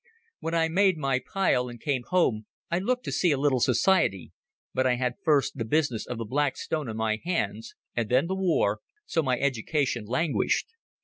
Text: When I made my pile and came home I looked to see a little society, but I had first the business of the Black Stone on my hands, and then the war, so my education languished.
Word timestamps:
When 0.39 0.55
I 0.55 0.67
made 0.67 0.97
my 0.97 1.19
pile 1.19 1.69
and 1.69 1.79
came 1.79 2.01
home 2.07 2.47
I 2.71 2.79
looked 2.79 3.05
to 3.05 3.11
see 3.11 3.29
a 3.31 3.37
little 3.37 3.59
society, 3.59 4.31
but 4.73 4.87
I 4.87 4.95
had 4.95 5.13
first 5.23 5.57
the 5.59 5.63
business 5.63 6.07
of 6.07 6.17
the 6.17 6.25
Black 6.25 6.57
Stone 6.57 6.89
on 6.89 6.97
my 6.97 7.19
hands, 7.23 7.75
and 7.95 8.09
then 8.09 8.25
the 8.25 8.33
war, 8.33 8.79
so 9.05 9.21
my 9.21 9.37
education 9.37 10.05
languished. 10.07 10.65